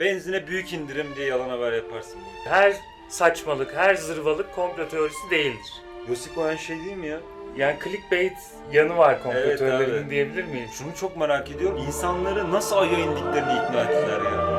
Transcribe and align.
Benzine 0.00 0.46
büyük 0.46 0.72
indirim 0.72 1.06
diye 1.16 1.26
yalan 1.26 1.48
haber 1.48 1.72
yaparsın. 1.72 2.18
Her 2.44 2.72
saçmalık, 3.08 3.74
her 3.76 3.94
zırvalık 3.94 4.54
komplo 4.54 4.88
teorisi 4.88 5.30
değildir. 5.30 5.72
Yossi 6.08 6.34
Cohen 6.34 6.56
şey 6.56 6.84
değil 6.84 6.96
mi 6.96 7.06
ya? 7.06 7.20
Yani 7.56 7.76
clickbait 7.84 8.32
yanı 8.72 8.96
var 8.96 9.22
komplo 9.22 9.38
Evet, 9.38 9.58
teorilerinin 9.58 10.02
abi. 10.04 10.10
diyebilir 10.10 10.44
miyiz? 10.44 10.70
Şunu 10.78 10.94
çok 10.96 11.16
merak 11.16 11.50
ediyorum. 11.50 11.78
İnsanları 11.86 12.50
nasıl 12.52 12.76
aya 12.76 12.98
indiklerini 12.98 13.52
ikna 13.52 13.80
ettiler 13.82 14.20
ya. 14.32 14.57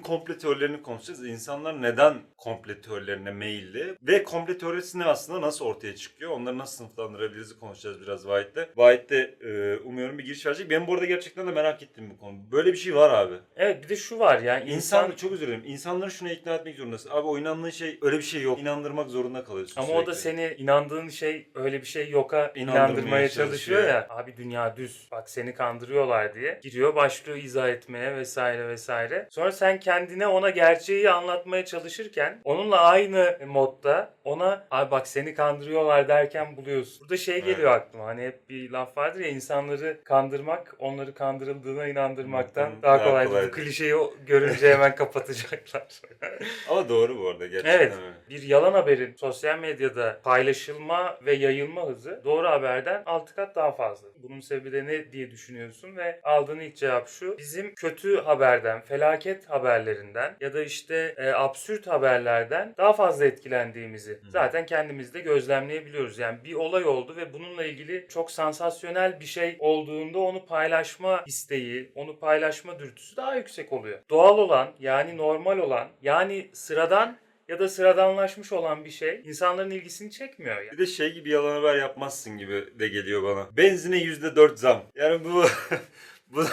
Bugün 0.00 0.12
komple 0.16 0.38
teorilerini 0.38 0.82
konuşacağız. 0.82 1.26
İnsanlar 1.26 1.82
neden 1.82 2.14
komple 2.38 2.80
teorilerine 2.80 3.30
meyilli 3.30 3.94
ve 4.02 4.22
komple 4.22 4.58
teorisi 4.58 4.98
ne 4.98 5.04
aslında 5.04 5.40
nasıl 5.40 5.64
ortaya 5.64 5.94
çıkıyor? 5.96 6.30
Onları 6.30 6.58
nasıl 6.58 6.76
sınıflandırabiliriz 6.76 7.58
konuşacağız 7.58 8.00
biraz 8.02 8.26
Vahit'le. 8.28 8.68
Vahit 8.76 9.10
de 9.10 9.34
e, 9.40 9.76
umuyorum 9.84 10.18
bir 10.18 10.24
giriş 10.24 10.46
verecek. 10.46 10.70
Ben 10.70 10.86
bu 10.86 10.94
arada 10.94 11.04
gerçekten 11.04 11.46
de 11.46 11.50
merak 11.50 11.82
ettim 11.82 12.10
bu 12.14 12.18
konu. 12.20 12.38
Böyle 12.52 12.72
bir 12.72 12.78
şey 12.78 12.94
var 12.94 13.10
abi. 13.10 13.34
Evet 13.56 13.84
bir 13.84 13.88
de 13.88 13.96
şu 13.96 14.18
var 14.18 14.40
yani 14.40 14.60
İnsan, 14.70 15.04
insan 15.04 15.16
çok 15.16 15.32
özür 15.32 15.46
dilerim. 15.46 15.62
İnsanları 15.66 16.10
şuna 16.10 16.32
ikna 16.32 16.54
etmek 16.54 16.76
zorundasın. 16.76 17.10
Abi 17.10 17.26
o 17.26 17.38
inandığın 17.38 17.70
şey 17.70 17.98
öyle 18.02 18.18
bir 18.18 18.22
şey 18.22 18.42
yok. 18.42 18.58
İnandırmak 18.60 19.10
zorunda 19.10 19.44
kalıyorsun 19.44 19.80
ama 19.80 19.86
sürekli. 19.86 20.02
o 20.02 20.06
da 20.06 20.14
seni 20.14 20.54
inandığın 20.58 21.08
şey 21.08 21.48
öyle 21.54 21.80
bir 21.80 21.86
şey 21.86 22.10
yoka 22.10 22.52
İnandırmaya 22.54 22.86
inandırmaya 22.86 23.28
çalışıyor 23.28 23.80
çalışıyor. 23.80 23.94
ya. 23.94 24.06
Abi 24.10 24.36
dünya 24.36 24.76
düz. 24.76 25.08
Bak 25.12 25.30
seni 25.30 25.54
kandırıyorlar 25.54 26.34
diye. 26.34 26.60
Giriyor 26.62 26.94
başlıyor 26.94 27.38
izah 27.38 27.68
etmeye 27.68 28.16
vesaire 28.16 28.68
vesaire. 28.68 29.28
Sonra 29.30 29.52
sen 29.52 29.80
kendine 29.90 30.26
ona 30.26 30.50
gerçeği 30.50 31.10
anlatmaya 31.10 31.64
çalışırken 31.64 32.40
onunla 32.44 32.80
aynı 32.80 33.38
modda 33.46 34.14
ona 34.24 34.66
abi 34.70 34.90
bak 34.90 35.06
seni 35.06 35.34
kandırıyorlar 35.34 36.08
derken 36.08 36.56
buluyorsun. 36.56 37.00
Burada 37.00 37.16
şey 37.16 37.34
Evet. 37.34 37.46
geliyor 37.46 37.70
aklıma. 37.70 38.04
Hani 38.06 38.22
hep 38.22 38.48
bir 38.48 38.70
laf 38.70 38.96
vardır 38.96 39.20
ya 39.20 39.28
insanları 39.28 40.04
kandırmak 40.04 40.74
onları 40.78 41.14
kandırıldığına 41.14 41.86
inandırmaktan 41.88 42.72
daha 42.82 42.98
daha 42.98 43.04
kolaydır. 43.04 43.48
Bu 43.48 43.50
klişeyi 43.54 43.94
görünce 44.26 44.72
hemen 44.74 44.94
kapatacaklar. 44.94 46.00
Ama 46.68 46.88
doğru 46.88 47.18
bu 47.18 47.28
arada 47.28 47.46
gerçekten 47.46 47.78
Evet. 47.78 47.92
Bir 48.30 48.42
yalan 48.42 48.72
haberin 48.72 49.14
sosyal 49.14 49.58
medyada 49.58 50.20
paylaşılma 50.24 51.18
ve 51.22 51.32
yayılma 51.32 51.86
hızı 51.86 52.20
doğru 52.24 52.48
haberden 52.48 53.02
6 53.06 53.34
kat 53.34 53.54
daha 53.56 53.72
fazla. 53.72 54.08
Bunun 54.22 54.40
sebebi 54.40 54.72
de 54.72 54.86
ne 54.86 55.12
diye 55.12 55.30
düşünüyorsun 55.30 55.96
ve 55.96 56.20
aldığın 56.22 56.60
ilk 56.60 56.76
cevap 56.76 57.08
şu. 57.08 57.38
Bizim 57.38 57.74
kötü 57.74 58.20
haberden, 58.20 58.80
felaket 58.80 59.50
haberlerinden 59.80 60.36
ya 60.40 60.54
da 60.54 60.62
işte 60.62 61.14
e, 61.16 61.30
absürt 61.30 61.86
haberlerden 61.86 62.74
daha 62.78 62.92
fazla 62.92 63.24
etkilendiğimizi 63.24 64.20
zaten 64.28 64.66
kendimiz 64.66 65.14
de 65.14 65.20
gözlemleyebiliyoruz. 65.20 66.18
Yani 66.18 66.38
bir 66.44 66.54
olay 66.54 66.84
oldu 66.84 67.16
ve 67.16 67.32
bununla 67.32 67.64
ilgili 67.64 68.06
çok 68.08 68.30
sansasyonel 68.30 69.20
bir 69.20 69.26
şey 69.26 69.56
olduğunda 69.58 70.18
onu 70.18 70.46
paylaşma 70.46 71.22
isteği, 71.26 71.92
onu 71.94 72.18
paylaşma 72.18 72.78
dürtüsü 72.78 73.16
daha 73.16 73.36
yüksek 73.36 73.72
oluyor. 73.72 73.98
Doğal 74.10 74.38
olan 74.38 74.68
yani 74.78 75.16
normal 75.16 75.58
olan 75.58 75.88
yani 76.02 76.50
sıradan 76.52 77.18
ya 77.48 77.58
da 77.58 77.68
sıradanlaşmış 77.68 78.52
olan 78.52 78.84
bir 78.84 78.90
şey 78.90 79.22
insanların 79.24 79.70
ilgisini 79.70 80.10
çekmiyor 80.10 80.56
yani. 80.56 80.72
Bir 80.72 80.78
de 80.78 80.86
şey 80.86 81.12
gibi 81.12 81.30
yalan 81.30 81.56
haber 81.56 81.76
yapmazsın 81.76 82.38
gibi 82.38 82.68
de 82.78 82.88
geliyor 82.88 83.22
bana. 83.22 83.56
Benzine 83.56 83.96
%4 83.96 84.56
zam. 84.56 84.82
Yani 84.94 85.24
bu, 85.24 85.44
bu 86.26 86.44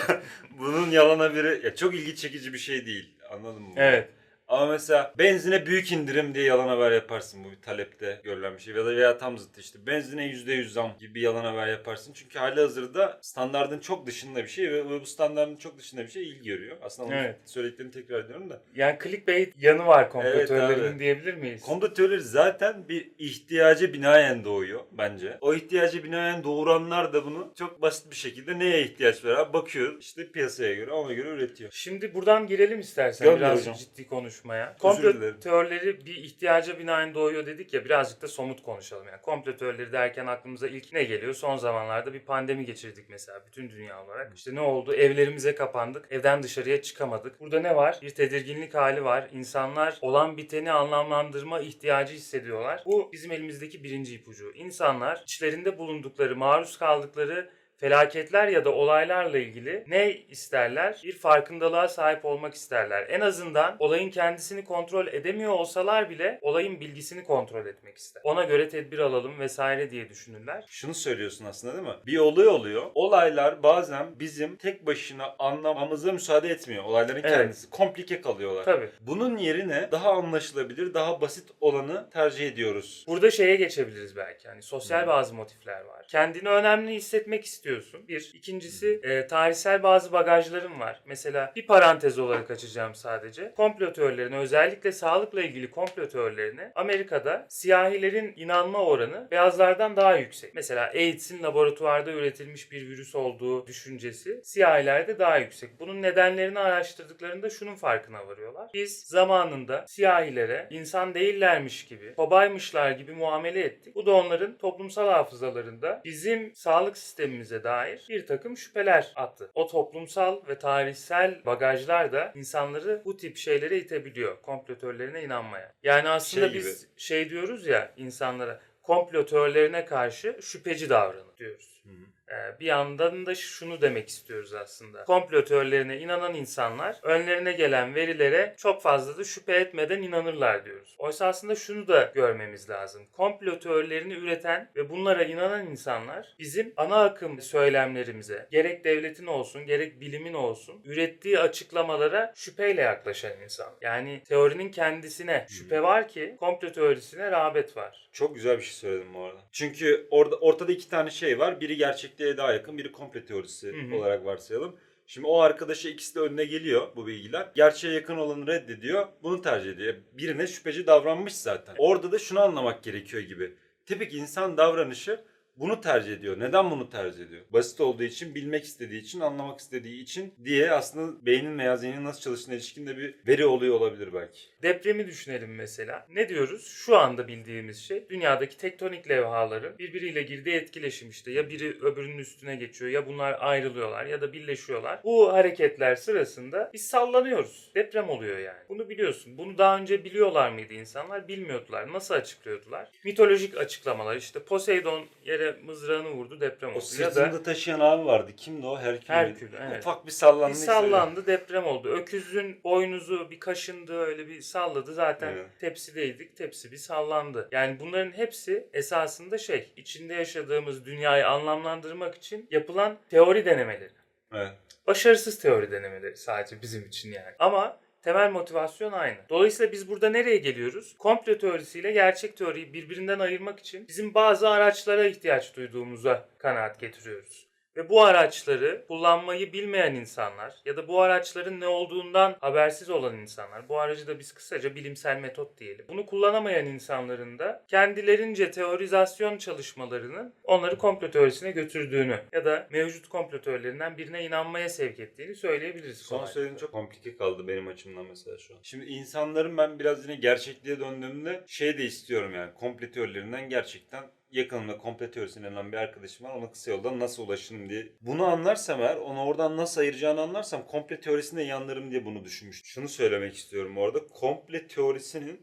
bunun 0.59 0.91
yalan 0.91 1.19
haberi 1.19 1.65
ya 1.65 1.75
çok 1.75 1.95
ilgi 1.95 2.15
çekici 2.15 2.53
bir 2.53 2.57
şey 2.57 2.85
değil. 2.85 3.16
Anladın 3.31 3.61
mı? 3.61 3.73
Evet. 3.75 4.16
Ama 4.47 4.65
mesela 4.65 5.13
benzine 5.17 5.65
büyük 5.65 5.91
indirim 5.91 6.33
diye 6.35 6.45
yalan 6.45 6.67
haber 6.67 6.91
yaparsın 6.91 7.43
bu 7.43 7.51
bir 7.51 7.61
talepte 7.61 8.21
görülen 8.23 8.53
bir 8.53 8.59
şey. 8.59 8.73
Ya 8.73 8.85
da 8.85 8.95
veya 8.95 9.17
tam 9.17 9.37
zıttı 9.37 9.61
işte 9.61 9.79
benzine 9.87 10.25
%100 10.25 10.67
zam 10.69 10.91
gibi 10.99 11.15
bir 11.15 11.21
yalan 11.21 11.43
haber 11.45 11.67
yaparsın. 11.67 12.13
Çünkü 12.13 12.39
hali 12.39 12.61
hazırda 12.61 13.17
standardın 13.21 13.79
çok 13.79 14.07
dışında 14.07 14.43
bir 14.43 14.47
şey 14.47 14.71
ve 14.71 14.89
bu 15.01 15.05
standardın 15.05 15.55
çok 15.55 15.77
dışında 15.77 16.01
bir 16.03 16.07
şey 16.07 16.29
ilgi 16.29 16.49
görüyor. 16.49 16.77
Aslında 16.81 17.15
Evet. 17.15 17.35
söylediklerini 17.45 17.91
tekrar 17.91 18.19
ediyorum 18.23 18.49
da. 18.49 18.61
Yani 18.75 18.97
clickbait 19.03 19.53
yanı 19.59 19.87
var 19.87 20.09
komplo 20.09 20.29
Evet 20.29 20.51
abi. 20.51 20.99
diyebilir 20.99 21.33
miyiz? 21.33 21.61
Komplo 21.61 21.93
teorileri 21.93 22.21
zaten 22.21 22.89
bir 22.89 23.11
ihtiyaca 23.19 23.93
binaen 23.93 24.43
doğuyor 24.43 24.79
bence. 24.91 25.37
O 25.41 25.53
ihtiyaca 25.53 26.03
binaen 26.03 26.43
doğuranlar 26.43 27.13
da 27.13 27.25
bunu 27.25 27.51
çok 27.55 27.81
basit 27.81 28.11
bir 28.11 28.15
şekilde 28.15 28.59
neye 28.59 28.81
ihtiyaç 28.83 29.25
var 29.25 29.31
abi 29.35 29.53
bakıyor 29.53 29.93
işte 29.99 30.27
piyasaya 30.31 30.73
göre 30.73 30.91
ona 30.91 31.13
göre 31.13 31.29
üretiyor. 31.29 31.69
Şimdi 31.73 32.13
buradan 32.13 32.47
girelim 32.47 32.79
istersen 32.79 33.25
Gönder 33.25 33.39
biraz 33.39 33.59
hocam. 33.59 33.75
ciddi 33.75 34.07
konuşmaya. 34.37 34.75
Komplo 34.79 35.39
teorileri 35.39 36.05
bir 36.05 36.15
ihtiyaca 36.15 36.79
binaen 36.79 37.13
doğuyor 37.13 37.45
dedik 37.45 37.73
ya 37.73 37.85
birazcık 37.85 38.21
da 38.21 38.27
somut 38.27 38.63
konuşalım. 38.63 39.07
Yani 39.07 39.21
komplo 39.21 39.57
teorileri 39.57 39.91
derken 39.91 40.27
aklımıza 40.27 40.67
ilk 40.67 40.93
ne 40.93 41.03
geliyor? 41.03 41.33
Son 41.33 41.57
zamanlarda 41.57 42.13
bir 42.13 42.19
pandemi 42.19 42.65
geçirdik 42.65 43.05
mesela 43.09 43.45
bütün 43.47 43.69
dünya 43.69 44.03
olarak. 44.05 44.35
İşte 44.35 44.55
ne 44.55 44.61
oldu? 44.61 44.93
Evlerimize 44.93 45.55
kapandık. 45.55 46.11
Evden 46.11 46.43
dışarıya 46.43 46.81
çıkamadık. 46.81 47.39
Burada 47.39 47.59
ne 47.59 47.75
var? 47.75 47.99
Bir 48.01 48.09
tedirginlik 48.09 48.75
hali 48.75 49.03
var. 49.03 49.29
İnsanlar 49.33 49.97
olan 50.01 50.37
biteni 50.37 50.71
anlamlandırma 50.71 51.59
ihtiyacı 51.59 52.13
hissediyorlar. 52.13 52.83
Bu 52.85 53.09
bizim 53.13 53.31
elimizdeki 53.31 53.83
birinci 53.83 54.15
ipucu. 54.15 54.51
İnsanlar 54.51 55.21
içlerinde 55.23 55.77
bulundukları, 55.77 56.35
maruz 56.35 56.77
kaldıkları 56.77 57.49
felaketler 57.77 58.47
ya 58.47 58.65
da 58.65 58.73
olaylarla 58.73 59.37
ilgili 59.37 59.83
ne 59.87 60.11
isterler? 60.11 61.01
Bir 61.03 61.17
farkındalığa 61.17 61.87
sahip 61.87 62.25
olmak 62.25 62.53
isterler. 62.53 63.05
En 63.09 63.21
azından 63.21 63.75
olayın 63.79 64.09
kendisini 64.09 64.63
kontrol 64.65 65.07
edemiyor 65.07 65.51
olsalar 65.51 66.09
bile 66.09 66.39
olayın 66.41 66.79
bilgisini 66.79 67.23
kontrol 67.23 67.65
etmek 67.65 67.97
ister. 67.97 68.21
Ona 68.25 68.43
göre 68.43 68.69
tedbir 68.69 68.99
alalım 68.99 69.39
vesaire 69.39 69.91
diye 69.91 70.09
düşünürler. 70.09 70.65
Şunu 70.67 70.93
söylüyorsun 70.93 71.45
aslında 71.45 71.73
değil 71.73 71.87
mi? 71.87 71.93
Bir 72.05 72.17
olay 72.17 72.47
oluyor. 72.47 72.83
Olaylar 72.95 73.63
bazen 73.63 74.19
bizim 74.19 74.55
tek 74.55 74.85
başına 74.85 75.35
anlamamıza 75.39 76.11
müsaade 76.11 76.49
etmiyor. 76.49 76.83
Olayların 76.83 77.19
Evet. 77.19 77.31
kendisi. 77.31 77.69
Komplike 77.69 78.21
kalıyorlar. 78.21 78.63
Tabii. 78.63 78.89
Bunun 79.01 79.37
yerine 79.37 79.89
daha 79.91 80.11
anlaşılabilir, 80.11 80.93
daha 80.93 81.21
basit 81.21 81.49
olanı 81.61 82.09
tercih 82.09 82.47
ediyoruz. 82.47 83.05
Burada 83.07 83.31
şeye 83.31 83.55
geçebiliriz 83.55 84.15
belki. 84.15 84.47
Hani 84.47 84.61
sosyal 84.61 85.03
Hı. 85.03 85.07
bazı 85.07 85.33
motifler 85.33 85.81
var. 85.81 86.05
Kendini 86.07 86.49
önemli 86.49 86.93
hissetmek 86.93 87.45
istiyorsun. 87.67 88.07
Bir. 88.07 88.31
İkincisi 88.33 88.99
e, 89.03 89.27
tarihsel 89.27 89.83
bazı 89.83 90.11
bagajların 90.11 90.79
var. 90.79 91.01
Mesela 91.05 91.51
bir 91.55 91.67
parantez 91.67 92.19
olarak 92.19 92.51
açacağım 92.51 92.95
sadece. 92.95 93.53
Komplo 93.57 93.93
teorilerine 93.93 94.37
özellikle 94.37 94.91
sağlıkla 94.91 95.41
ilgili 95.41 95.71
komplo 95.71 96.07
teorilerine 96.07 96.71
Amerika'da 96.75 97.45
siyahilerin 97.49 98.33
inanma 98.37 98.85
oranı 98.85 99.27
beyazlardan 99.31 99.95
daha 99.95 100.17
yüksek. 100.17 100.55
Mesela 100.55 100.83
AIDS'in 100.85 101.43
laboratuvarda 101.43 102.11
üretilmiş 102.11 102.71
bir 102.71 102.87
virüs 102.89 103.15
olduğu 103.15 103.67
düşüncesi 103.67 104.41
siyahilerde 104.43 105.19
daha 105.19 105.37
yüksek. 105.37 105.79
Bunun 105.79 106.01
nedenlerini 106.01 106.59
araştırdıklarında 106.59 107.49
şunun 107.49 107.75
farkına 107.75 108.27
varıyorlar. 108.27 108.69
Biz 108.73 109.03
zamanında 109.03 109.85
siyahilere 109.87 110.67
insan 110.69 111.13
değillermiş 111.13 111.85
gibi, 111.85 112.13
kobaymışlar 112.15 112.91
gibi 112.91 113.11
muamele 113.11 113.61
ettik. 113.61 113.95
Bu 113.95 114.05
da 114.05 114.11
onların 114.11 114.57
toplumsal 114.57 115.07
hafızalarında 115.07 116.01
bizim 116.05 116.55
sağlık 116.55 116.97
sistemimize 116.97 117.56
dair 117.63 118.05
bir 118.09 118.25
takım 118.27 118.57
şüpheler 118.57 119.11
attı. 119.15 119.51
O 119.55 119.67
toplumsal 119.67 120.47
ve 120.47 120.57
tarihsel 120.59 121.41
bagajlar 121.45 122.11
da 122.11 122.31
insanları 122.35 123.01
bu 123.05 123.17
tip 123.17 123.37
şeylere 123.37 123.77
itebiliyor. 123.77 124.41
Komplo 124.41 124.75
teorilerine 124.77 125.23
inanmaya. 125.23 125.73
Yani 125.83 126.09
aslında 126.09 126.49
Şey 126.49 126.57
biz 126.59 126.79
gibi. 126.81 126.89
şey 126.97 127.29
diyoruz 127.29 127.67
ya 127.67 127.91
insanlara 127.97 128.59
komplo 128.87 129.25
teorilerine 129.25 129.85
karşı 129.85 130.39
şüpheci 130.41 130.89
davranın 130.89 131.37
diyoruz. 131.37 131.81
Hı 131.83 131.89
hı. 131.89 132.17
Ee, 132.31 132.59
bir 132.59 132.65
yandan 132.65 133.25
da 133.25 133.35
şunu 133.35 133.81
demek 133.81 134.09
istiyoruz 134.09 134.53
aslında. 134.53 135.03
Komplo 135.05 135.43
teorilerine 135.43 135.99
inanan 135.99 136.33
insanlar 136.33 136.99
önlerine 137.03 137.51
gelen 137.51 137.95
verilere 137.95 138.55
çok 138.57 138.81
fazla 138.81 139.17
da 139.17 139.23
şüphe 139.23 139.55
etmeden 139.55 140.01
inanırlar 140.01 140.65
diyoruz. 140.65 140.95
Oysa 140.99 141.27
aslında 141.27 141.55
şunu 141.55 141.87
da 141.87 142.11
görmemiz 142.15 142.69
lazım. 142.69 143.01
Komplo 143.13 143.59
teorilerini 143.59 144.13
üreten 144.13 144.71
ve 144.75 144.89
bunlara 144.89 145.23
inanan 145.23 145.67
insanlar 145.67 146.35
bizim 146.39 146.73
ana 146.77 147.03
akım 147.03 147.41
söylemlerimize 147.41 148.47
gerek 148.51 148.85
devletin 148.85 149.27
olsun 149.27 149.65
gerek 149.65 150.01
bilimin 150.01 150.33
olsun 150.33 150.81
ürettiği 150.85 151.39
açıklamalara 151.39 152.33
şüpheyle 152.35 152.81
yaklaşan 152.81 153.41
insan. 153.43 153.73
Yani 153.81 154.23
teorinin 154.23 154.71
kendisine 154.71 155.45
şüphe 155.49 155.83
var 155.83 156.07
ki 156.07 156.35
komplo 156.39 156.71
teorisine 156.71 157.31
rağbet 157.31 157.77
var. 157.77 158.09
Çok 158.11 158.35
güzel 158.35 158.57
bir 158.57 158.63
şey 158.63 158.73
söyledin 158.77 159.13
bu 159.13 159.23
arada. 159.23 159.41
Çünkü 159.51 160.07
orada 160.11 160.35
ortada 160.35 160.71
iki 160.71 160.89
tane 160.89 161.09
şey 161.09 161.39
var. 161.39 161.61
Biri 161.61 161.77
gerçekliğe 161.77 162.37
daha 162.37 162.53
yakın, 162.53 162.77
biri 162.77 162.91
komple 162.91 163.25
teorisi 163.25 163.67
Hı 163.67 163.81
hı. 163.81 163.95
olarak 163.95 164.25
varsayalım. 164.25 164.75
Şimdi 165.07 165.27
o 165.27 165.39
arkadaşa 165.39 165.89
ikisi 165.89 166.15
de 166.15 166.19
önüne 166.19 166.45
geliyor 166.45 166.87
bu 166.95 167.07
bilgiler. 167.07 167.51
Gerçeğe 167.55 167.93
yakın 167.93 168.17
olanı 168.17 168.47
reddediyor. 168.47 169.07
Bunu 169.23 169.41
tercih 169.41 169.71
ediyor. 169.71 169.95
Birine 170.13 170.47
şüpheci 170.47 170.87
davranmış 170.87 171.33
zaten. 171.33 171.75
Orada 171.77 172.11
da 172.11 172.19
şunu 172.19 172.41
anlamak 172.41 172.83
gerekiyor 172.83 173.23
gibi. 173.23 173.53
Tipik 173.85 174.13
insan 174.13 174.57
davranışı 174.57 175.23
bunu 175.59 175.81
tercih 175.81 176.13
ediyor. 176.13 176.39
Neden 176.39 176.71
bunu 176.71 176.89
tercih 176.89 177.25
ediyor? 177.25 177.41
Basit 177.53 177.81
olduğu 177.81 178.03
için, 178.03 178.35
bilmek 178.35 178.63
istediği 178.63 179.01
için, 179.01 179.19
anlamak 179.19 179.59
istediği 179.59 180.01
için 180.01 180.33
diye 180.45 180.71
aslında 180.71 181.25
beynin 181.25 181.59
veya 181.59 181.77
zihnin 181.77 182.03
nasıl 182.03 182.21
çalıştığına 182.21 182.55
ilişkin 182.55 182.87
de 182.87 182.97
bir 182.97 183.15
veri 183.27 183.45
oluyor 183.45 183.75
olabilir 183.75 184.13
belki. 184.13 184.39
Depremi 184.63 185.07
düşünelim 185.07 185.55
mesela. 185.55 186.07
Ne 186.09 186.29
diyoruz? 186.29 186.67
Şu 186.67 186.97
anda 186.97 187.27
bildiğimiz 187.27 187.77
şey 187.77 188.09
dünyadaki 188.09 188.57
tektonik 188.57 189.09
levhaların 189.09 189.77
birbiriyle 189.77 190.21
girdiği 190.21 190.55
etkileşim 190.55 191.09
işte. 191.09 191.31
Ya 191.31 191.49
biri 191.49 191.77
öbürünün 191.81 192.17
üstüne 192.17 192.55
geçiyor 192.55 192.91
ya 192.91 193.07
bunlar 193.07 193.37
ayrılıyorlar 193.39 194.05
ya 194.05 194.21
da 194.21 194.33
birleşiyorlar. 194.33 194.99
Bu 195.03 195.33
hareketler 195.33 195.95
sırasında 195.95 196.71
biz 196.73 196.87
sallanıyoruz. 196.87 197.71
Deprem 197.75 198.09
oluyor 198.09 198.37
yani. 198.37 198.59
Bunu 198.69 198.89
biliyorsun. 198.89 199.37
Bunu 199.37 199.57
daha 199.57 199.77
önce 199.77 200.03
biliyorlar 200.03 200.51
mıydı 200.51 200.73
insanlar? 200.73 201.27
Bilmiyordular. 201.27 201.93
Nasıl 201.93 202.13
açıklıyordular? 202.13 202.91
Mitolojik 203.03 203.57
açıklamalar 203.57 204.15
işte 204.15 204.39
Poseidon 204.39 205.05
yere 205.25 205.46
mızrağını 205.51 206.09
vurdu 206.09 206.41
deprem 206.41 206.69
O 206.69 206.73
oldu. 206.73 206.81
sırtında 206.81 207.21
Ya 207.25 207.33
da 207.33 207.43
taşıyan 207.43 207.79
abi 207.79 208.05
vardı. 208.05 208.31
Kimdi 208.37 208.65
o? 208.67 208.79
Herkül. 208.79 209.07
Herkül, 209.07 209.49
evet. 209.69 209.79
Ufak 209.83 210.05
bir 210.05 210.11
sallandı. 210.11 210.53
bir 210.55 210.59
sallandı 210.59 211.25
deprem 211.27 211.65
oldu. 211.65 211.89
Öküzün 211.89 212.63
boynuzu 212.63 213.31
bir 213.31 213.39
kaşındı 213.39 213.99
öyle 213.99 214.27
bir 214.27 214.41
salladı. 214.41 214.93
Zaten 214.93 215.31
Evet. 215.33 215.45
tepsideydik. 215.59 216.35
Tepsi 216.35 216.71
bir 216.71 216.77
sallandı. 216.77 217.49
Yani 217.51 217.79
bunların 217.79 218.11
hepsi 218.11 218.67
esasında 218.73 219.37
şey 219.37 219.73
içinde 219.77 220.13
yaşadığımız 220.13 220.85
dünyayı 220.85 221.27
anlamlandırmak 221.27 222.15
için 222.15 222.47
yapılan 222.51 222.97
teori 223.09 223.45
denemeleri. 223.45 223.91
Evet. 224.33 224.51
Başarısız 224.87 225.39
teori 225.39 225.71
denemeleri 225.71 226.17
sadece 226.17 226.61
bizim 226.61 226.85
için 226.87 227.11
yani. 227.11 227.35
Ama 227.39 227.79
temel 228.01 228.31
motivasyon 228.31 228.91
aynı. 228.91 229.17
Dolayısıyla 229.29 229.71
biz 229.71 229.89
burada 229.89 230.09
nereye 230.09 230.37
geliyoruz? 230.37 230.95
Komplo 230.97 231.37
teorisiyle 231.37 231.91
gerçek 231.91 232.37
teoriyi 232.37 232.73
birbirinden 232.73 233.19
ayırmak 233.19 233.59
için 233.59 233.87
bizim 233.87 234.13
bazı 234.13 234.49
araçlara 234.49 235.05
ihtiyaç 235.05 235.55
duyduğumuza 235.55 236.29
kanaat 236.37 236.79
getiriyoruz. 236.79 237.46
Ve 237.77 237.89
bu 237.89 238.03
araçları 238.03 238.85
kullanmayı 238.87 239.53
bilmeyen 239.53 239.95
insanlar 239.95 240.55
ya 240.65 240.77
da 240.77 240.87
bu 240.87 241.01
araçların 241.01 241.59
ne 241.59 241.67
olduğundan 241.67 242.35
habersiz 242.41 242.89
olan 242.89 243.17
insanlar, 243.17 243.69
bu 243.69 243.79
aracı 243.79 244.07
da 244.07 244.19
biz 244.19 244.33
kısaca 244.33 244.75
bilimsel 244.75 245.19
metot 245.19 245.57
diyelim. 245.57 245.85
Bunu 245.89 246.05
kullanamayan 246.05 246.65
insanların 246.65 247.39
da 247.39 247.63
kendilerince 247.67 248.51
teorizasyon 248.51 249.37
çalışmalarının 249.37 250.33
onları 250.43 250.77
komplo 250.77 251.11
teorisine 251.11 251.51
götürdüğünü 251.51 252.19
ya 252.31 252.45
da 252.45 252.67
mevcut 252.71 253.09
komplo 253.09 253.41
teorilerinden 253.41 253.97
birine 253.97 254.25
inanmaya 254.25 254.69
sevk 254.69 254.99
ettiğini 254.99 255.35
söyleyebiliriz. 255.35 255.97
Son 255.97 256.25
söylediğin 256.25 256.57
çok 256.57 256.71
komplike 256.71 257.17
kaldı 257.17 257.47
benim 257.47 257.67
açımdan 257.67 258.05
mesela 258.05 258.37
şu 258.37 258.53
an. 258.53 258.59
Şimdi 258.63 258.85
insanların 258.85 259.57
ben 259.57 259.79
biraz 259.79 260.03
yine 260.03 260.15
gerçekliğe 260.15 260.79
döndüğümde 260.79 261.43
şey 261.47 261.77
de 261.77 261.83
istiyorum 261.83 262.35
yani 262.35 262.53
komple 262.53 262.91
teorilerinden 262.91 263.49
gerçekten 263.49 264.03
yakınımda 264.31 264.77
komple 264.77 265.11
teorisine 265.11 265.47
inanan 265.47 265.71
bir 265.71 265.77
arkadaşım 265.77 266.27
var. 266.27 266.35
Ona 266.35 266.51
kısa 266.51 266.71
yoldan 266.71 266.99
nasıl 266.99 267.23
ulaşırım 267.23 267.69
diye. 267.69 267.87
Bunu 268.01 268.25
anlarsam 268.25 268.81
eğer 268.81 268.95
onu 268.95 269.25
oradan 269.25 269.57
nasıl 269.57 269.81
ayıracağını 269.81 270.21
anlarsam 270.21 270.67
komple 270.67 270.99
teorisine 270.99 271.43
yanlarım 271.43 271.91
diye 271.91 272.05
bunu 272.05 272.23
düşünmüştüm. 272.23 272.67
Şunu 272.67 272.89
söylemek 272.89 273.35
istiyorum 273.35 273.77
orada. 273.77 274.07
Komple 274.07 274.67
teorisinin 274.67 275.41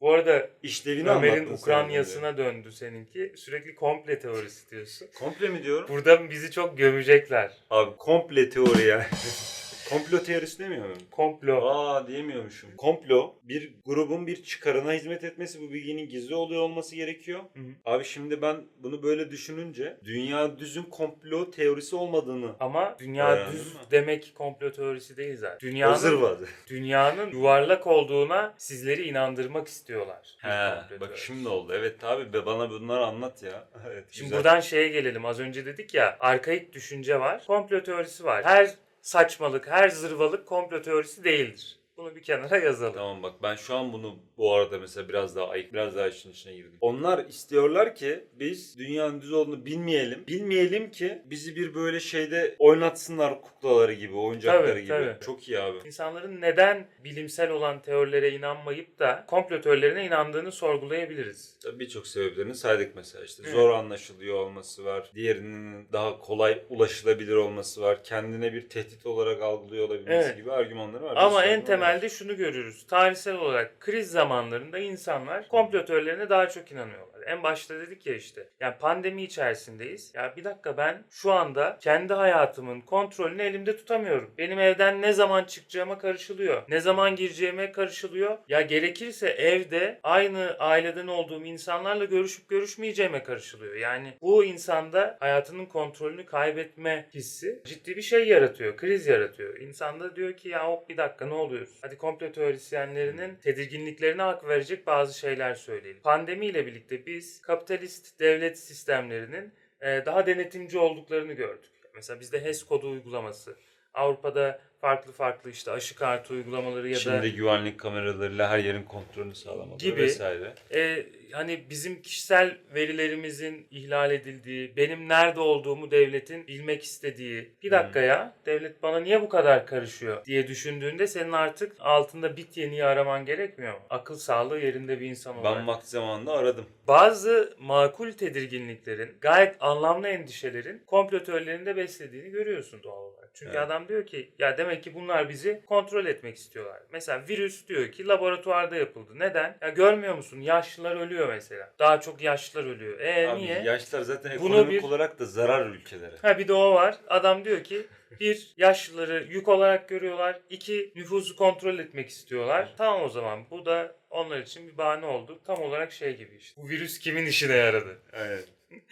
Bu 0.00 0.12
arada 0.12 0.50
işlevini 0.62 1.10
Ömer'in 1.10 1.52
Ukraynyasına 1.52 2.36
döndü 2.36 2.72
seninki. 2.72 3.32
Sürekli 3.36 3.74
komple 3.74 4.18
teorisi 4.18 4.70
diyorsun. 4.70 5.08
Komple 5.18 5.48
mi 5.48 5.62
diyorum? 5.62 5.88
Burada 5.88 6.30
bizi 6.30 6.50
çok 6.50 6.78
gömecekler. 6.78 7.52
Abi 7.70 7.96
komple 7.96 8.48
teori 8.50 8.82
yani. 8.82 9.04
Komplo 9.92 10.18
teorisi 10.22 10.58
demiyor 10.58 10.82
muyum? 10.84 10.98
Komplo. 11.10 11.66
Aa 11.68 12.06
diyemiyormuşum. 12.06 12.70
Komplo 12.76 13.34
bir 13.42 13.74
grubun 13.86 14.26
bir 14.26 14.42
çıkarına 14.42 14.92
hizmet 14.92 15.24
etmesi 15.24 15.60
bu 15.60 15.72
bilginin 15.72 16.08
gizli 16.08 16.34
oluyor 16.34 16.62
olması 16.62 16.96
gerekiyor. 16.96 17.40
Hı 17.54 17.60
hı. 17.60 17.64
Abi 17.84 18.04
şimdi 18.04 18.42
ben 18.42 18.56
bunu 18.76 19.02
böyle 19.02 19.30
düşününce 19.30 19.96
dünya 20.04 20.58
düzün 20.58 20.82
komplo 20.82 21.50
teorisi 21.50 21.96
olmadığını 21.96 22.50
Ama 22.60 22.96
dünya 22.98 23.52
düz 23.52 23.74
mi? 23.74 23.80
demek 23.90 24.32
komplo 24.34 24.70
teorisi 24.72 25.16
değil 25.16 25.36
zaten. 25.36 25.60
Dünyanın, 25.70 25.92
hazır 25.92 26.12
vardı. 26.12 26.48
dünyanın 26.68 27.30
yuvarlak 27.30 27.86
olduğuna 27.86 28.54
sizleri 28.58 29.08
inandırmak 29.08 29.68
istiyorlar. 29.68 30.36
He, 30.38 30.48
komplo 30.80 31.00
bak 31.00 31.08
teorisi. 31.08 31.26
şimdi 31.26 31.48
oldu. 31.48 31.72
Evet 31.76 32.04
abi 32.04 32.32
be 32.32 32.46
bana 32.46 32.70
bunları 32.70 33.04
anlat 33.06 33.42
ya. 33.42 33.68
Evet, 33.92 34.04
Şimdi 34.10 34.24
güzel. 34.24 34.38
buradan 34.38 34.60
şeye 34.60 34.88
gelelim. 34.88 35.24
Az 35.26 35.40
önce 35.40 35.66
dedik 35.66 35.94
ya 35.94 36.16
arkaik 36.20 36.72
düşünce 36.72 37.20
var. 37.20 37.44
Komplo 37.46 37.82
teorisi 37.82 38.24
var. 38.24 38.44
Her 38.44 38.74
saçmalık, 39.02 39.68
her 39.68 39.88
zırvalık 39.88 40.46
komplo 40.46 40.82
teorisi 40.82 41.24
değildir. 41.24 41.78
Bunu 41.96 42.16
bir 42.16 42.22
kenara 42.22 42.58
yazalım. 42.58 42.94
Tamam 42.94 43.22
bak 43.22 43.42
ben 43.42 43.54
şu 43.54 43.76
an 43.76 43.92
bunu 43.92 44.18
bu 44.42 44.54
arada 44.54 44.78
mesela 44.78 45.08
biraz 45.08 45.36
daha 45.36 45.48
ayık, 45.48 45.72
biraz 45.72 45.96
daha 45.96 46.08
işin 46.08 46.30
içine 46.30 46.52
girdim. 46.54 46.72
Onlar 46.80 47.24
istiyorlar 47.24 47.94
ki 47.94 48.24
biz 48.32 48.78
dünyanın 48.78 49.20
düz 49.20 49.32
olduğunu 49.32 49.66
bilmeyelim. 49.66 50.24
Bilmeyelim 50.28 50.90
ki 50.90 51.22
bizi 51.24 51.56
bir 51.56 51.74
böyle 51.74 52.00
şeyde 52.00 52.56
oynatsınlar 52.58 53.42
kuklaları 53.42 53.92
gibi, 53.92 54.14
oyuncakları 54.16 54.68
Tabii, 54.68 54.80
gibi. 54.82 54.88
tabii. 54.88 55.16
Çok 55.24 55.48
iyi 55.48 55.58
abi. 55.58 55.78
İnsanların 55.86 56.40
neden 56.40 56.86
bilimsel 57.04 57.50
olan 57.50 57.82
teorilere 57.82 58.30
inanmayıp 58.30 58.98
da 58.98 59.24
komplo 59.28 59.60
teorilerine 59.60 60.06
inandığını 60.06 60.52
sorgulayabiliriz. 60.52 61.58
Tabii 61.62 61.80
Birçok 61.80 62.06
sebeplerini 62.06 62.54
saydık 62.54 62.96
mesela 62.96 63.24
işte 63.24 63.42
Evet. 63.46 63.54
zor 63.54 63.70
anlaşılıyor 63.70 64.34
olması 64.34 64.84
var. 64.84 65.10
Diğerinin 65.14 65.88
daha 65.92 66.18
kolay 66.18 66.62
ulaşılabilir 66.68 67.34
olması 67.34 67.82
var. 67.82 68.04
Kendine 68.04 68.52
bir 68.52 68.68
tehdit 68.68 69.06
olarak 69.06 69.42
algılıyor 69.42 69.88
olabilmesi 69.88 70.26
Evet. 70.26 70.36
gibi 70.36 70.52
argümanları 70.52 71.02
var. 71.02 71.16
Ama 71.16 71.44
en 71.44 71.64
temelde 71.64 72.08
şunu 72.08 72.36
görürüz. 72.36 72.86
Tarihsel 72.86 73.36
olarak 73.36 73.80
kriz 73.80 74.10
zamanlarında 74.32 74.78
insanlar 74.78 75.48
komplo 75.48 75.84
teorilerine 75.84 76.28
daha 76.28 76.48
çok 76.48 76.72
inanıyorlar. 76.72 77.21
En 77.26 77.42
başta 77.42 77.80
dedik 77.80 78.06
ya 78.06 78.14
işte. 78.14 78.48
Yani 78.60 78.74
pandemi 78.80 79.22
içerisindeyiz. 79.22 80.12
Ya 80.14 80.34
bir 80.36 80.44
dakika 80.44 80.76
ben 80.76 81.04
şu 81.10 81.32
anda 81.32 81.78
kendi 81.80 82.12
hayatımın 82.12 82.80
kontrolünü 82.80 83.42
elimde 83.42 83.76
tutamıyorum. 83.76 84.30
Benim 84.38 84.58
evden 84.58 85.02
ne 85.02 85.12
zaman 85.12 85.44
çıkacağıma 85.44 85.98
karışılıyor. 85.98 86.62
Ne 86.68 86.80
zaman 86.80 87.16
gireceğime 87.16 87.72
karışılıyor. 87.72 88.38
Ya 88.48 88.60
gerekirse 88.60 89.28
evde 89.28 90.00
aynı 90.02 90.56
aileden 90.58 91.06
olduğum 91.06 91.44
insanlarla 91.44 92.04
görüşüp 92.04 92.48
görüşmeyeceğime 92.48 93.22
karışılıyor. 93.22 93.74
Yani 93.74 94.14
bu 94.22 94.44
insanda 94.44 95.16
hayatının 95.20 95.66
kontrolünü 95.66 96.26
kaybetme 96.26 97.06
hissi 97.14 97.62
ciddi 97.64 97.96
bir 97.96 98.02
şey 98.02 98.28
yaratıyor. 98.28 98.76
Kriz 98.76 99.06
yaratıyor. 99.06 99.56
İnsan 99.58 100.00
da 100.00 100.16
diyor 100.16 100.32
ki 100.32 100.48
ya 100.48 100.68
hop 100.68 100.88
bir 100.88 100.96
dakika 100.96 101.26
ne 101.26 101.34
oluyoruz? 101.34 101.78
Hadi 101.82 101.98
komplo 101.98 102.32
teorisyenlerinin 102.32 103.34
tedirginliklerine 103.36 104.22
hak 104.22 104.48
verecek 104.48 104.86
bazı 104.86 105.18
şeyler 105.18 105.54
söyleyelim. 105.54 106.02
Pandemiyle 106.02 106.66
birlikte 106.66 107.06
biz 107.12 107.40
kapitalist 107.40 108.20
devlet 108.20 108.58
sistemlerinin 108.58 109.52
daha 109.82 110.26
denetimci 110.26 110.78
olduklarını 110.78 111.32
gördük. 111.32 111.70
Mesela 111.94 112.20
bizde 112.20 112.44
HES 112.44 112.62
kodu 112.64 112.90
uygulaması. 112.90 113.56
Avrupa'da 113.94 114.60
farklı 114.82 115.12
farklı 115.12 115.50
işte 115.50 115.70
aşı 115.70 115.94
kartı 115.96 116.34
uygulamaları 116.34 116.88
ya 116.88 116.94
da 116.96 117.00
Şimdi 117.00 117.32
güvenlik 117.34 117.80
kameralarıyla 117.80 118.50
her 118.50 118.58
yerin 118.58 118.82
kontrolünü 118.82 119.34
sağlamaları 119.34 119.78
Gibi. 119.78 120.00
vesaire. 120.00 120.54
e, 120.74 121.06
hani 121.32 121.64
bizim 121.70 122.02
kişisel 122.02 122.56
verilerimizin 122.74 123.66
ihlal 123.70 124.10
edildiği, 124.10 124.76
benim 124.76 125.08
nerede 125.08 125.40
olduğumu 125.40 125.90
devletin 125.90 126.46
bilmek 126.46 126.82
istediği. 126.82 127.50
Bir 127.62 127.70
dakika 127.70 128.00
ya, 128.00 128.34
devlet 128.46 128.82
bana 128.82 129.00
niye 129.00 129.22
bu 129.22 129.28
kadar 129.28 129.66
karışıyor 129.66 130.24
diye 130.24 130.48
düşündüğünde 130.48 131.06
senin 131.06 131.32
artık 131.32 131.72
altında 131.80 132.36
bit 132.36 132.56
yeniği 132.56 132.84
araman 132.84 133.26
gerekmiyor 133.26 133.72
mu? 133.74 133.80
Akıl 133.90 134.16
sağlığı 134.16 134.58
yerinde 134.60 135.00
bir 135.00 135.06
insan 135.06 135.36
olarak. 135.38 135.58
Ben 135.58 135.66
vakti 135.66 135.90
zamanında 135.90 136.32
aradım. 136.32 136.64
Bazı 136.88 137.54
makul 137.58 138.12
tedirginliklerin, 138.12 139.10
gayet 139.20 139.56
anlamlı 139.60 140.08
endişelerin 140.08 140.82
komplo 140.86 141.22
teorilerinde 141.24 141.76
beslediğini 141.76 142.30
görüyorsun 142.30 142.82
doğal 142.82 143.02
olarak. 143.02 143.30
Çünkü 143.34 143.52
Evet. 143.56 143.66
adam 143.66 143.88
diyor 143.88 144.06
ki 144.06 144.30
ya 144.38 144.58
demek 144.58 144.71
ki 144.80 144.94
bunlar 144.94 145.28
bizi 145.28 145.62
kontrol 145.66 146.06
etmek 146.06 146.36
istiyorlar. 146.36 146.82
Mesela 146.92 147.22
virüs 147.28 147.68
diyor 147.68 147.92
ki 147.92 148.06
laboratuvarda 148.08 148.76
yapıldı. 148.76 149.12
Neden? 149.18 149.58
Ya 149.60 149.68
görmüyor 149.68 150.14
musun? 150.14 150.40
Yaşlılar 150.40 150.96
ölüyor 150.96 151.28
mesela. 151.28 151.72
Daha 151.78 152.00
çok 152.00 152.22
yaşlılar 152.22 152.64
ölüyor. 152.64 153.00
E 153.00 153.28
Abi 153.28 153.40
niye? 153.40 153.62
yaşlar 153.62 154.00
zaten 154.02 154.30
ekonomik 154.30 154.70
bir- 154.72 154.82
olarak 154.82 155.18
da 155.18 155.24
zarar 155.24 155.66
ülkelere. 155.66 156.16
Ha 156.22 156.38
bir 156.38 156.48
de 156.48 156.52
o 156.52 156.74
var. 156.74 156.96
Adam 157.08 157.44
diyor 157.44 157.64
ki 157.64 157.86
bir 158.20 158.54
yaşlıları 158.56 159.26
yük 159.30 159.48
olarak 159.48 159.88
görüyorlar. 159.88 160.40
İki 160.50 160.92
nüfusu 160.96 161.36
kontrol 161.36 161.78
etmek 161.78 162.08
istiyorlar. 162.08 162.74
Tamam 162.78 163.02
o 163.02 163.08
zaman 163.08 163.50
bu 163.50 163.66
da 163.66 163.96
onlar 164.10 164.38
için 164.38 164.68
bir 164.68 164.78
bahane 164.78 165.06
oldu. 165.06 165.40
Tam 165.46 165.62
olarak 165.62 165.92
şey 165.92 166.16
gibi 166.16 166.36
işte. 166.36 166.62
Bu 166.62 166.68
virüs 166.68 166.98
kimin 166.98 167.26
işine 167.26 167.56
yaradı? 167.56 167.98
Evet. 168.12 168.44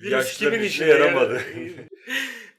Virüs 0.00 0.12
Yaşlı 0.12 0.50
kimin 0.50 0.62
işine 0.64 0.86
yaramadı. 0.88 1.40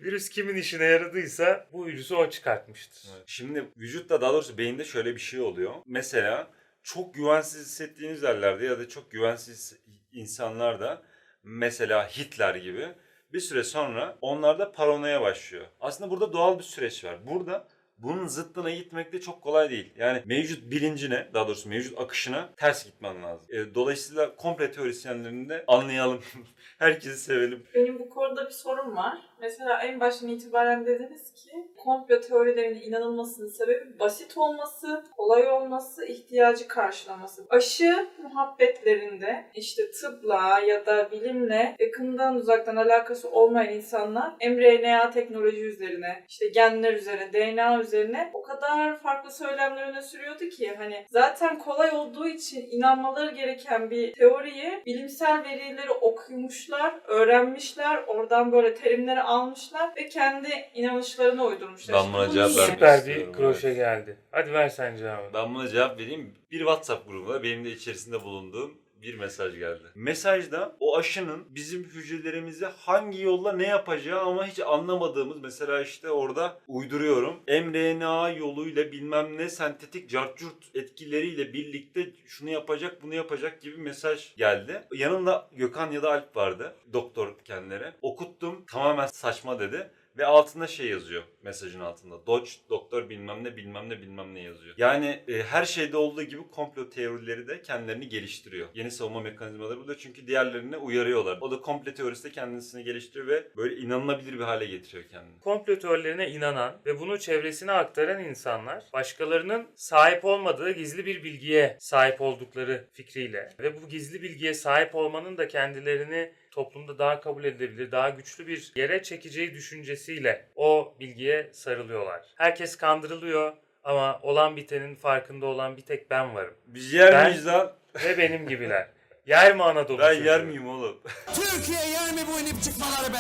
virüs 0.03 0.29
kimin 0.29 0.55
işine 0.55 0.85
yaradıysa 0.85 1.67
bu 1.73 1.85
virüsü 1.85 2.15
o 2.15 2.29
çıkartmıştır. 2.29 3.09
Evet. 3.15 3.23
Şimdi 3.27 3.65
vücutta 3.77 4.21
daha 4.21 4.33
doğrusu 4.33 4.57
beyinde 4.57 4.85
şöyle 4.85 5.15
bir 5.15 5.19
şey 5.19 5.39
oluyor. 5.39 5.73
Mesela 5.85 6.47
çok 6.83 7.13
güvensiz 7.13 7.65
hissettiğiniz 7.65 8.23
yerlerde 8.23 8.65
ya 8.65 8.79
da 8.79 8.89
çok 8.89 9.11
güvensiz 9.11 9.79
insanlar 10.13 10.79
da 10.79 11.03
mesela 11.43 12.07
Hitler 12.07 12.55
gibi 12.55 12.87
bir 13.33 13.39
süre 13.39 13.63
sonra 13.63 14.17
onlarda 14.21 14.71
paranoya 14.71 15.21
başlıyor. 15.21 15.65
Aslında 15.81 16.11
burada 16.11 16.33
doğal 16.33 16.59
bir 16.59 16.63
süreç 16.63 17.03
var. 17.03 17.27
Burada 17.27 17.67
bunun 18.03 18.27
zıttına 18.27 18.69
gitmek 18.69 19.13
de 19.13 19.21
çok 19.21 19.41
kolay 19.41 19.69
değil. 19.69 19.93
Yani 19.97 20.21
mevcut 20.25 20.71
bilincine, 20.71 21.27
daha 21.33 21.47
doğrusu 21.47 21.69
mevcut 21.69 21.99
akışına 21.99 22.49
ters 22.57 22.85
gitmen 22.85 23.23
lazım. 23.23 23.47
E, 23.49 23.75
dolayısıyla 23.75 24.35
komple 24.35 24.71
teorisyenlerini 24.71 25.49
de 25.49 25.63
anlayalım. 25.67 26.19
Herkesi 26.79 27.17
sevelim. 27.17 27.63
Benim 27.75 27.99
bu 27.99 28.09
konuda 28.09 28.45
bir 28.45 28.51
sorum 28.51 28.95
var. 28.95 29.17
Mesela 29.41 29.81
en 29.83 29.99
baştan 29.99 30.29
itibaren 30.29 30.85
dediniz 30.85 31.33
ki 31.33 31.51
komplo 31.77 32.21
teorilerine 32.21 32.81
inanılmasının 32.81 33.47
sebebi 33.47 33.99
basit 33.99 34.37
olması, 34.37 35.05
kolay 35.17 35.47
olması, 35.47 36.05
ihtiyacı 36.05 36.67
karşılaması. 36.67 37.45
Aşı 37.49 38.07
muhabbetlerinde 38.23 39.45
işte 39.55 39.91
tıpla 39.91 40.59
ya 40.59 40.85
da 40.85 41.11
bilimle 41.11 41.75
yakından 41.79 42.35
uzaktan 42.35 42.75
alakası 42.75 43.29
olmayan 43.29 43.73
insanlar 43.73 44.33
mRNA 44.41 45.11
teknoloji 45.11 45.65
üzerine, 45.65 46.23
işte 46.29 46.47
genler 46.47 46.93
üzerine, 46.93 47.33
DNA 47.33 47.79
üzerine 47.79 47.92
o 48.33 48.41
kadar 48.41 48.97
farklı 48.97 49.31
söylemler 49.31 49.89
öne 49.89 50.01
sürüyordu 50.01 50.49
ki 50.49 50.75
hani 50.77 51.05
zaten 51.09 51.59
kolay 51.59 51.91
olduğu 51.91 52.27
için 52.27 52.67
inanmaları 52.71 53.35
gereken 53.35 53.89
bir 53.89 54.13
teoriye 54.13 54.83
bilimsel 54.85 55.43
verileri 55.43 55.91
okumuşlar, 55.91 56.95
öğrenmişler, 57.07 58.03
oradan 58.07 58.51
böyle 58.51 58.75
terimleri 58.75 59.21
almışlar 59.21 59.91
ve 59.97 60.09
kendi 60.09 60.49
inanışlarına 60.73 61.45
uydurmuşlar. 61.45 62.03
Ben 62.03 62.13
buna 62.13 62.29
cevap 62.29 62.49
vermek 62.57 62.73
Süper 62.73 63.05
bir 63.05 63.33
kroşe 63.33 63.67
evet. 63.67 63.77
geldi. 63.77 64.17
Hadi 64.31 64.53
ver 64.53 64.69
sen 64.69 64.95
cevabını. 64.95 65.33
Ben 65.33 65.55
buna 65.55 65.67
cevap 65.67 65.99
vereyim. 65.99 66.35
Bir 66.51 66.59
WhatsApp 66.59 67.07
grubunda 67.07 67.43
benim 67.43 67.65
de 67.65 67.71
içerisinde 67.71 68.23
bulunduğum 68.23 68.77
bir 69.03 69.13
mesaj 69.19 69.57
geldi. 69.59 69.83
Mesajda 69.95 70.75
o 70.79 70.97
aşının 70.97 71.45
bizim 71.49 71.83
hücrelerimize 71.83 72.65
hangi 72.65 73.21
yolla 73.21 73.51
ne 73.51 73.67
yapacağı 73.67 74.21
ama 74.21 74.47
hiç 74.47 74.59
anlamadığımız 74.59 75.37
mesela 75.41 75.81
işte 75.81 76.09
orada 76.09 76.59
uyduruyorum. 76.67 77.39
mRNA 77.47 78.29
yoluyla 78.29 78.91
bilmem 78.91 79.37
ne 79.37 79.49
sentetik 79.49 80.09
cartcurt 80.09 80.75
etkileriyle 80.75 81.53
birlikte 81.53 82.09
şunu 82.25 82.49
yapacak 82.49 83.03
bunu 83.03 83.15
yapacak 83.15 83.61
gibi 83.61 83.77
mesaj 83.77 84.35
geldi. 84.35 84.83
Yanında 84.93 85.49
Gökhan 85.51 85.91
ya 85.91 86.03
da 86.03 86.11
Alp 86.11 86.35
vardı. 86.35 86.75
Doktor 86.93 87.35
kendileri. 87.45 87.91
Okuttum 88.01 88.65
tamamen 88.65 89.07
saçma 89.07 89.59
dedi. 89.59 89.89
Ve 90.17 90.25
altında 90.25 90.67
şey 90.67 90.87
yazıyor 90.87 91.23
mesajın 91.43 91.79
altında. 91.79 92.25
Dodge, 92.27 92.51
doktor 92.69 93.09
bilmem 93.09 93.43
ne 93.43 93.57
bilmem 93.57 93.89
ne 93.89 94.01
bilmem 94.01 94.33
ne 94.33 94.41
yazıyor. 94.41 94.75
Yani 94.77 95.23
e, 95.27 95.43
her 95.43 95.65
şeyde 95.65 95.97
olduğu 95.97 96.23
gibi 96.23 96.41
komplo 96.51 96.89
teorileri 96.89 97.47
de 97.47 97.61
kendilerini 97.61 98.09
geliştiriyor. 98.09 98.67
Yeni 98.73 98.91
savunma 98.91 99.21
mekanizmaları 99.21 99.79
bu 99.79 99.87
da 99.87 99.97
çünkü 99.97 100.27
diğerlerine 100.27 100.77
uyarıyorlar. 100.77 101.37
O 101.41 101.51
da 101.51 101.61
komplo 101.61 101.93
teorisi 101.93 102.23
de 102.23 102.31
kendisini 102.31 102.83
geliştiriyor 102.83 103.27
ve 103.27 103.43
böyle 103.57 103.75
inanılabilir 103.75 104.33
bir 104.33 104.43
hale 104.43 104.65
getiriyor 104.65 105.03
kendini. 105.09 105.39
komplo 105.39 105.79
teorilerine 105.79 106.29
inanan 106.29 106.81
ve 106.85 106.99
bunu 106.99 107.19
çevresine 107.19 107.71
aktaran 107.71 108.23
insanlar 108.23 108.83
başkalarının 108.93 109.67
sahip 109.75 110.25
olmadığı 110.25 110.71
gizli 110.71 111.05
bir 111.05 111.23
bilgiye 111.23 111.77
sahip 111.79 112.21
oldukları 112.21 112.87
fikriyle 112.93 113.49
ve 113.59 113.81
bu 113.81 113.89
gizli 113.89 114.21
bilgiye 114.21 114.53
sahip 114.53 114.95
olmanın 114.95 115.37
da 115.37 115.47
kendilerini 115.47 116.31
toplumda 116.57 116.97
daha 116.99 117.21
kabul 117.21 117.43
edilebilir, 117.43 117.91
daha 117.91 118.09
güçlü 118.09 118.47
bir 118.47 118.71
yere 118.75 119.03
çekeceği 119.03 119.53
düşüncesiyle 119.53 120.45
o 120.55 120.93
bilgiye 120.99 121.49
sarılıyorlar. 121.53 122.21
Herkes 122.35 122.75
kandırılıyor 122.75 123.53
ama 123.83 124.19
olan 124.21 124.55
bitenin 124.57 124.95
farkında 124.95 125.45
olan 125.45 125.77
bir 125.77 125.81
tek 125.81 126.09
ben 126.11 126.35
varım. 126.35 126.53
Biz 126.67 126.93
yer 126.93 127.11
Ben- 127.13 127.29
miyiz 127.29 127.45
lan? 127.47 127.71
Ve 128.05 128.17
benim 128.17 128.47
gibiler. 128.47 128.87
Yer 129.25 129.55
mi 129.55 129.63
Anadolu 129.63 129.99
Ben 129.99 130.13
çocuğu? 130.13 130.23
yer 130.25 130.43
miyim 130.45 130.67
oğlum? 130.69 131.01
Türkiye 131.35 131.89
yer 131.89 132.11
mi 132.13 132.21
bu 132.33 132.39
inip 132.39 132.63
çıkmaları 132.63 133.13
be? 133.13 133.17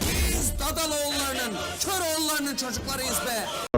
Biz 0.00 0.52
Dadaloğullarının, 0.60 1.58
Köroğullarının 1.84 2.56
çocuklarıyız 2.56 3.20
be. 3.26 3.71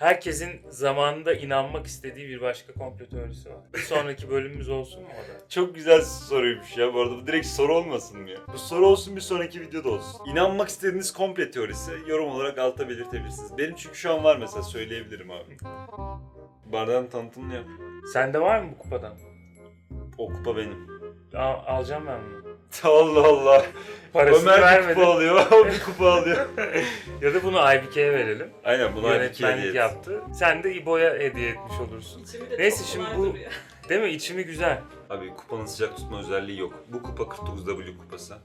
Herkesin 0.00 0.60
zamanında 0.68 1.34
inanmak 1.34 1.86
istediği 1.86 2.28
bir 2.28 2.40
başka 2.40 2.72
komplo 2.72 3.06
teorisi 3.06 3.50
var. 3.50 3.58
Bir 3.74 3.78
sonraki 3.78 4.30
bölümümüz 4.30 4.68
olsun 4.68 5.02
mu 5.02 5.08
o 5.14 5.18
da? 5.28 5.48
Çok 5.48 5.74
güzel 5.74 6.00
soruymuş 6.02 6.76
ya 6.76 6.94
bu 6.94 7.00
arada. 7.00 7.16
Bu 7.16 7.26
direkt 7.26 7.46
soru 7.46 7.76
olmasın 7.76 8.20
mı 8.20 8.30
ya? 8.30 8.38
Bu 8.52 8.58
soru 8.58 8.86
olsun 8.86 9.16
bir 9.16 9.20
sonraki 9.20 9.60
videoda 9.60 9.88
olsun. 9.90 10.20
İnanmak 10.26 10.68
istediğiniz 10.68 11.12
komple 11.12 11.50
teorisi 11.50 11.90
yorum 12.06 12.28
olarak 12.28 12.58
alta 12.58 12.88
belirtebilirsiniz. 12.88 13.58
Benim 13.58 13.74
çünkü 13.74 13.96
şu 13.96 14.12
an 14.12 14.24
var 14.24 14.36
mesela 14.36 14.62
söyleyebilirim 14.62 15.30
abi. 15.30 15.56
Bardağın 16.72 17.06
tanıtımını 17.06 17.54
yap. 17.54 17.64
Sende 18.12 18.40
var 18.40 18.62
mı 18.62 18.70
bu 18.74 18.78
kupadan? 18.78 19.14
O 20.18 20.26
kupa 20.28 20.56
benim. 20.56 20.86
Al- 21.34 21.62
alacağım 21.66 22.04
ben 22.06 22.20
bunu. 22.24 22.39
Allah 22.84 23.26
Allah. 23.28 23.66
Parasını 24.12 24.50
Ömer 24.50 24.56
bir 24.58 24.62
vermedin. 24.62 24.94
kupa 24.94 25.06
alıyor, 25.12 25.46
o 25.52 25.66
bir 25.66 25.80
kupa 25.84 26.10
alıyor. 26.12 26.46
Ya 27.22 27.34
da 27.34 27.42
bunu 27.42 27.60
Aybike'ye 27.60 28.12
verelim. 28.12 28.50
Aynen 28.64 28.96
bir 28.96 29.02
Yönetmenlik 29.02 29.56
hediye 29.58 29.68
et. 29.68 29.74
yaptı. 29.74 30.20
Sen 30.34 30.62
de 30.62 30.74
İbo'ya 30.74 31.14
hediye 31.14 31.48
etmiş 31.48 31.80
olursun. 31.88 32.22
İçimi 32.22 32.50
de 32.50 32.58
Neyse, 32.58 32.78
çok 32.78 32.86
şimdi 32.86 33.06
bu- 33.18 33.26
duruyor. 33.26 33.50
Değil 33.88 34.00
mi? 34.00 34.08
İçimi 34.08 34.44
güzel. 34.44 34.78
Abi 35.10 35.34
kupanın 35.36 35.66
sıcak 35.66 35.96
tutma 35.96 36.20
özelliği 36.20 36.58
yok. 36.60 36.72
Bu 36.92 37.02
kupa 37.02 37.22
49W 37.22 37.98
kupası. 37.98 38.38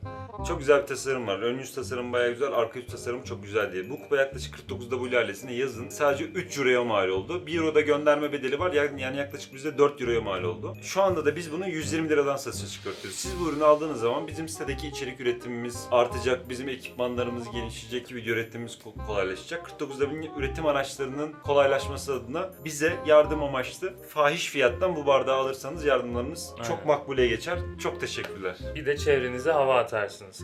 Çok 0.48 0.60
güzel 0.60 0.82
bir 0.82 0.88
tasarım 0.88 1.28
var. 1.28 1.40
Ön 1.40 1.58
yüz 1.60 1.76
tasarım 1.76 2.14
bayağı 2.14 2.32
güzel, 2.32 2.54
arka 2.54 2.80
yüz 2.80 2.88
tasarım 2.88 3.24
çok 3.24 3.44
güzel 3.44 3.74
diye. 3.74 3.90
Bu 3.90 4.00
kupa 4.00 4.18
yaklaşık 4.18 4.56
49W 4.70 5.18
ailesine 5.18 5.54
yazın. 5.54 5.90
Sadece 5.90 6.24
3 6.26 6.58
Euro'ya 6.58 6.84
mal 6.84 7.08
oldu. 7.10 7.48
1 7.48 7.58
Euro'da 7.58 7.82
gönderme 7.82 8.32
bedeli 8.32 8.60
var. 8.60 8.72
Yani 8.74 9.18
yaklaşık 9.18 9.54
bize 9.54 9.78
4 9.78 10.02
Euro'ya 10.02 10.22
mal 10.22 10.44
oldu. 10.44 10.78
Şu 10.82 11.02
anda 11.02 11.26
da 11.26 11.36
biz 11.36 11.52
bunu 11.52 11.68
120 11.68 12.10
liradan 12.10 12.38
satışa 12.38 12.68
çıkartıyoruz. 12.68 13.20
Siz 13.20 13.40
bu 13.40 13.50
ürünü 13.50 13.64
aldığınız 13.66 14.00
zaman 14.00 14.28
bizim 14.28 14.50
sitedeki 14.50 14.88
içerik 14.88 15.20
üretimimiz 15.22 15.88
artacak. 15.92 16.50
Bizim 16.50 16.70
ekipmanlarımız 16.70 17.52
genişleyecek. 17.52 18.16
Video 18.16 18.34
üretimimiz 18.34 18.74
ko- 18.86 19.06
kolaylaşacak. 19.08 19.68
49W'nin 19.80 20.30
üretim 20.40 20.66
araçlarının 20.66 21.34
kolaylaşması 21.44 22.14
adına 22.14 22.50
bize 22.66 22.96
yardım 23.06 23.44
amaçlı 23.44 23.94
fahiş 24.10 24.50
fiyattan 24.50 24.96
bu 24.96 25.06
bardağı 25.08 25.36
alırsanız 25.38 25.86
yardımlarınız 25.86 26.55
çok 26.64 26.70
Aynen. 26.80 26.88
makbule 26.88 27.28
geçer. 27.28 27.60
Çok 27.80 28.00
teşekkürler. 28.00 28.58
Bir 28.76 28.86
de 28.86 28.98
çevrenize 28.98 29.52
hava 29.52 29.80
atarsınız. 29.80 30.44